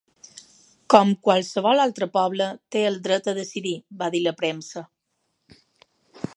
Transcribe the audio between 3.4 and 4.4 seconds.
decidir, va dir a la